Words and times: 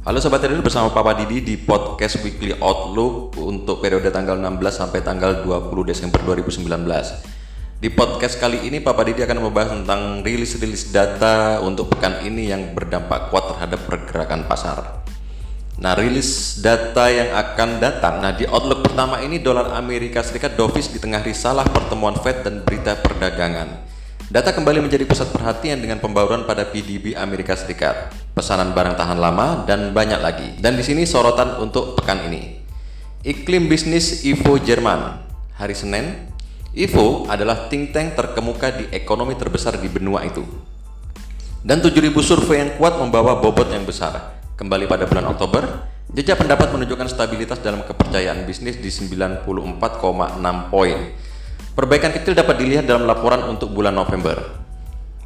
Halo 0.00 0.16
Sobat 0.16 0.40
Trader 0.40 0.64
bersama 0.64 0.88
Papa 0.88 1.12
Didi 1.12 1.44
di 1.44 1.54
podcast 1.60 2.24
Weekly 2.24 2.56
Outlook 2.56 3.36
untuk 3.36 3.84
periode 3.84 4.08
tanggal 4.08 4.32
16 4.32 4.56
sampai 4.72 5.04
tanggal 5.04 5.44
20 5.44 5.76
Desember 5.84 6.16
2019. 6.24 6.72
Di 7.84 7.92
podcast 7.92 8.40
kali 8.40 8.64
ini 8.64 8.80
Papa 8.80 9.04
Didi 9.04 9.20
akan 9.28 9.44
membahas 9.44 9.76
tentang 9.76 10.24
rilis-rilis 10.24 10.88
data 10.88 11.60
untuk 11.60 11.92
pekan 11.92 12.24
ini 12.24 12.48
yang 12.48 12.72
berdampak 12.72 13.28
kuat 13.28 13.52
terhadap 13.52 13.76
pergerakan 13.84 14.48
pasar. 14.48 15.04
Nah, 15.76 15.92
rilis 15.92 16.64
data 16.64 17.12
yang 17.12 17.36
akan 17.36 17.84
datang. 17.84 18.24
Nah, 18.24 18.32
di 18.32 18.48
Outlook 18.48 18.88
pertama 18.88 19.20
ini 19.20 19.36
dolar 19.36 19.76
Amerika 19.76 20.24
Serikat 20.24 20.56
dovish 20.56 20.88
di 20.88 20.96
tengah 20.96 21.20
risalah 21.20 21.68
pertemuan 21.68 22.16
Fed 22.16 22.40
dan 22.40 22.64
berita 22.64 22.96
perdagangan. 22.96 23.89
Data 24.30 24.54
kembali 24.54 24.86
menjadi 24.86 25.02
pusat 25.10 25.34
perhatian 25.34 25.82
dengan 25.82 25.98
pembauran 25.98 26.46
pada 26.46 26.62
PDB 26.62 27.18
Amerika 27.18 27.58
Serikat, 27.58 28.14
pesanan 28.30 28.70
barang 28.70 28.94
tahan 28.94 29.18
lama, 29.18 29.66
dan 29.66 29.90
banyak 29.90 30.22
lagi. 30.22 30.54
Dan 30.62 30.78
di 30.78 30.86
sini 30.86 31.02
sorotan 31.02 31.58
untuk 31.58 31.98
pekan 31.98 32.30
ini. 32.30 32.62
Iklim 33.26 33.66
bisnis 33.66 34.22
IFO 34.22 34.62
Jerman, 34.62 35.18
hari 35.58 35.74
Senin, 35.74 36.30
IFO 36.70 37.26
adalah 37.26 37.66
think 37.66 37.90
tank 37.90 38.14
terkemuka 38.14 38.70
di 38.70 38.86
ekonomi 38.94 39.34
terbesar 39.34 39.82
di 39.82 39.90
benua 39.90 40.22
itu. 40.22 40.46
Dan 41.66 41.82
7000 41.82 42.14
survei 42.22 42.62
yang 42.62 42.70
kuat 42.78 43.02
membawa 43.02 43.42
bobot 43.42 43.66
yang 43.66 43.82
besar. 43.82 44.38
Kembali 44.54 44.86
pada 44.86 45.10
bulan 45.10 45.26
Oktober, 45.26 45.90
jejak 46.14 46.38
pendapat 46.38 46.70
menunjukkan 46.70 47.10
stabilitas 47.10 47.58
dalam 47.58 47.82
kepercayaan 47.82 48.46
bisnis 48.46 48.78
di 48.78 48.94
94,6 48.94 49.50
poin 50.70 51.29
Perbaikan 51.70 52.10
kecil 52.10 52.34
dapat 52.34 52.58
dilihat 52.58 52.82
dalam 52.82 53.06
laporan 53.06 53.46
untuk 53.46 53.70
bulan 53.70 53.94
November. 53.94 54.42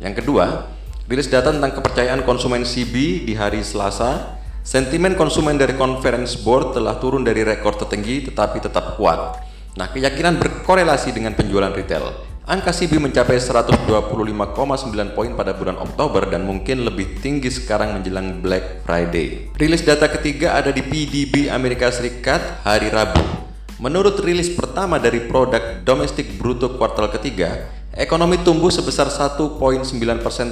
Yang 0.00 0.24
kedua, 0.24 0.72
rilis 1.04 1.28
data 1.28 1.52
tentang 1.52 1.76
kepercayaan 1.76 2.24
konsumen 2.24 2.64
CB 2.64 3.28
di 3.28 3.36
hari 3.36 3.60
Selasa. 3.60 4.40
Sentimen 4.64 5.16
konsumen 5.16 5.60
dari 5.60 5.76
Conference 5.76 6.40
Board 6.40 6.76
telah 6.76 6.96
turun 6.96 7.24
dari 7.24 7.44
rekor 7.44 7.76
tertinggi 7.76 8.32
tetapi 8.32 8.60
tetap 8.60 8.96
kuat. 8.96 9.40
Nah, 9.76 9.92
keyakinan 9.92 10.40
berkorelasi 10.40 11.12
dengan 11.12 11.36
penjualan 11.36 11.72
retail. 11.72 12.28
Angka 12.48 12.72
CB 12.72 12.98
mencapai 12.98 13.38
125,9 13.38 15.14
poin 15.14 15.30
pada 15.36 15.52
bulan 15.54 15.76
Oktober 15.76 16.24
dan 16.26 16.48
mungkin 16.48 16.82
lebih 16.88 17.20
tinggi 17.20 17.52
sekarang 17.52 18.00
menjelang 18.00 18.40
Black 18.40 18.82
Friday. 18.88 19.52
Rilis 19.54 19.84
data 19.84 20.08
ketiga 20.08 20.56
ada 20.56 20.72
di 20.72 20.80
PDB 20.82 21.52
Amerika 21.52 21.92
Serikat 21.92 22.64
hari 22.64 22.88
Rabu. 22.90 23.39
Menurut 23.80 24.20
rilis 24.20 24.52
pertama 24.52 25.00
dari 25.00 25.24
produk 25.24 25.80
domestik 25.80 26.36
bruto 26.36 26.76
kuartal 26.76 27.08
ketiga, 27.16 27.64
ekonomi 27.96 28.36
tumbuh 28.44 28.68
sebesar 28.68 29.08
1.9% 29.08 29.56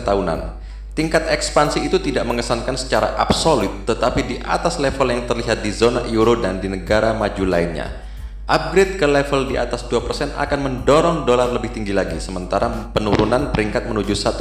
tahunan. 0.00 0.40
Tingkat 0.96 1.28
ekspansi 1.36 1.84
itu 1.84 2.00
tidak 2.00 2.24
mengesankan 2.24 2.80
secara 2.80 3.20
absolut, 3.20 3.84
tetapi 3.84 4.20
di 4.24 4.36
atas 4.40 4.80
level 4.80 5.12
yang 5.12 5.28
terlihat 5.28 5.60
di 5.60 5.68
zona 5.68 6.08
euro 6.08 6.40
dan 6.40 6.56
di 6.56 6.72
negara 6.72 7.12
maju 7.12 7.44
lainnya. 7.44 8.00
Upgrade 8.48 8.96
ke 8.96 9.04
level 9.04 9.44
di 9.44 9.60
atas 9.60 9.84
2% 9.84 10.32
akan 10.32 10.58
mendorong 10.64 11.28
dolar 11.28 11.52
lebih 11.52 11.68
tinggi 11.68 11.92
lagi, 11.92 12.16
sementara 12.24 12.96
penurunan 12.96 13.52
peringkat 13.52 13.92
menuju 13.92 14.16
1,5% 14.16 14.40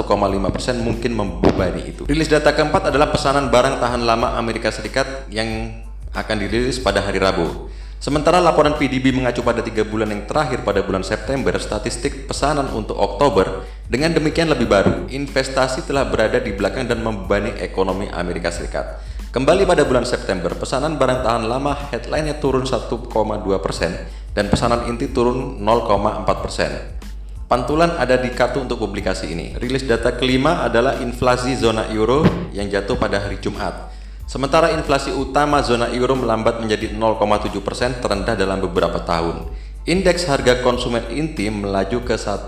mungkin 0.80 1.11
membebani 1.11 1.91
itu. 1.91 2.08
Rilis 2.08 2.31
data 2.31 2.55
keempat 2.55 2.88
adalah 2.88 3.11
pesanan 3.11 3.52
barang 3.52 3.83
tahan 3.83 4.08
lama 4.08 4.39
Amerika 4.39 4.71
Serikat 4.71 5.27
yang 5.27 5.75
akan 6.15 6.35
dirilis 6.39 6.80
pada 6.80 7.03
hari 7.03 7.19
Rabu. 7.19 7.67
Sementara 7.98 8.38
laporan 8.38 8.78
PDB 8.78 9.09
mengacu 9.09 9.42
pada 9.42 9.66
tiga 9.66 9.81
bulan 9.81 10.14
yang 10.14 10.30
terakhir 10.30 10.62
pada 10.62 10.86
bulan 10.86 11.02
September, 11.02 11.50
statistik 11.58 12.30
pesanan 12.30 12.70
untuk 12.70 12.94
Oktober 12.94 13.66
dengan 13.89 14.14
demikian 14.14 14.54
lebih 14.54 14.70
baru, 14.70 15.09
investasi 15.09 15.81
telah 15.81 16.06
berada 16.06 16.38
di 16.38 16.54
belakang 16.54 16.86
dan 16.86 17.02
membebani 17.02 17.58
ekonomi 17.58 18.06
Amerika 18.14 18.54
Serikat. 18.54 19.02
Kembali 19.34 19.66
pada 19.66 19.81
bulan 19.81 20.06
September, 20.06 20.54
pesanan 20.54 21.02
barang 21.02 21.26
tahan 21.26 21.49
lama 21.49 21.73
headline-nya 21.89 22.38
turun 22.38 22.70
1,2% 22.70 23.02
dan 24.38 24.45
pesanan 24.45 24.86
inti 24.86 25.10
turun 25.10 25.58
0,4%. 25.58 27.50
Pantulan 27.50 27.98
ada 27.98 28.14
di 28.21 28.30
kartu 28.30 28.61
untuk 28.61 28.77
publikasi 28.77 29.33
ini. 29.33 29.58
Rilis 29.58 29.89
data 29.89 30.14
kelima 30.14 30.61
adalah 30.61 31.02
inflasi 31.02 31.58
zona 31.58 31.89
euro 31.89 32.21
yang 32.54 32.70
jatuh 32.70 32.94
pada 32.94 33.26
hari 33.26 33.42
Jumat. 33.42 33.96
Sementara 34.27 34.76
inflasi 34.76 35.15
utama 35.15 35.64
zona 35.64 35.88
euro 35.95 36.11
melambat 36.11 36.60
menjadi 36.60 36.92
0,7 36.92 37.48
persen 37.64 37.95
terendah 38.04 38.36
dalam 38.36 38.60
beberapa 38.60 38.99
tahun. 38.99 39.48
Indeks 39.88 40.27
harga 40.27 40.60
konsumen 40.67 41.08
inti 41.15 41.48
melaju 41.48 42.04
ke 42.04 42.20
1,1 42.20 42.43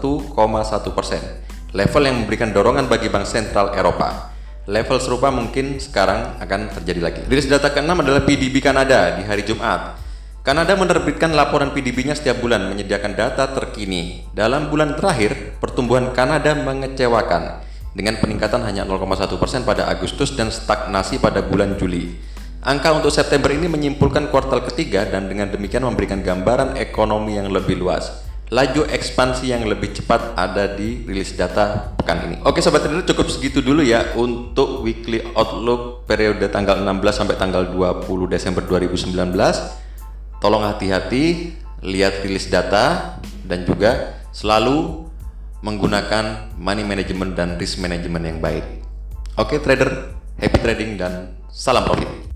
persen, 0.92 1.24
level 1.72 2.04
yang 2.04 2.20
memberikan 2.20 2.52
dorongan 2.52 2.92
bagi 2.92 3.08
bank 3.08 3.24
sentral 3.24 3.72
Eropa. 3.80 4.36
Level 4.68 5.00
serupa 5.00 5.32
mungkin 5.32 5.80
sekarang 5.80 6.36
akan 6.44 6.68
terjadi 6.84 7.00
lagi. 7.00 7.22
Rilis 7.32 7.48
data 7.48 7.72
ke-6 7.72 7.96
adalah 7.96 8.28
PDB 8.28 8.60
Kanada 8.60 9.16
di 9.16 9.24
hari 9.24 9.48
Jumat. 9.48 9.96
Kanada 10.44 10.76
menerbitkan 10.76 11.32
laporan 11.32 11.72
PDB-nya 11.72 12.12
setiap 12.12 12.44
bulan 12.44 12.68
menyediakan 12.76 13.16
data 13.16 13.56
terkini. 13.56 14.28
Dalam 14.36 14.68
bulan 14.68 15.00
terakhir, 15.00 15.56
pertumbuhan 15.64 16.12
Kanada 16.12 16.60
mengecewakan 16.60 17.69
dengan 17.94 18.18
peningkatan 18.22 18.62
hanya 18.66 18.86
0,1% 18.86 19.40
persen 19.42 19.62
pada 19.66 19.90
Agustus 19.90 20.38
dan 20.38 20.54
stagnasi 20.54 21.18
pada 21.18 21.42
bulan 21.42 21.74
Juli. 21.76 22.14
Angka 22.60 22.92
untuk 22.92 23.10
September 23.10 23.50
ini 23.56 23.72
menyimpulkan 23.72 24.28
kuartal 24.28 24.60
ketiga 24.68 25.08
dan 25.08 25.32
dengan 25.32 25.48
demikian 25.48 25.88
memberikan 25.88 26.20
gambaran 26.20 26.76
ekonomi 26.76 27.40
yang 27.40 27.48
lebih 27.48 27.80
luas. 27.80 28.28
Laju 28.50 28.84
ekspansi 28.90 29.54
yang 29.54 29.64
lebih 29.64 29.94
cepat 29.96 30.34
ada 30.36 30.68
di 30.68 31.06
rilis 31.06 31.38
data 31.38 31.94
pekan 31.96 32.26
ini. 32.28 32.36
Oke 32.44 32.60
sobat 32.60 32.82
trader 32.82 33.06
cukup 33.06 33.30
segitu 33.30 33.62
dulu 33.62 33.86
ya 33.86 34.18
untuk 34.18 34.82
weekly 34.82 35.22
outlook 35.38 36.04
periode 36.10 36.42
tanggal 36.50 36.82
16 36.82 37.14
sampai 37.14 37.38
tanggal 37.38 37.70
20 37.72 38.10
Desember 38.28 38.66
2019. 38.66 39.16
Tolong 40.42 40.64
hati-hati 40.66 41.56
lihat 41.86 42.26
rilis 42.26 42.52
data 42.52 43.16
dan 43.48 43.64
juga 43.64 44.20
selalu 44.36 45.09
menggunakan 45.60 46.56
money 46.56 46.88
management 46.88 47.36
dan 47.36 47.60
risk 47.60 47.84
management 47.84 48.24
yang 48.24 48.40
baik. 48.40 48.64
Oke 49.36 49.60
trader, 49.60 50.16
happy 50.40 50.58
trading 50.60 50.96
dan 50.96 51.36
salam 51.52 51.84
profit. 51.84 52.29